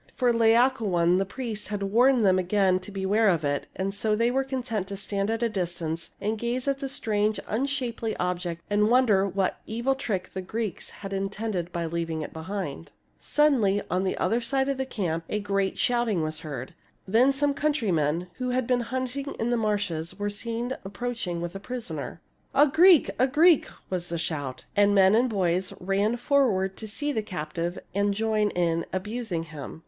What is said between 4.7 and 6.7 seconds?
to stand at a distance and gaze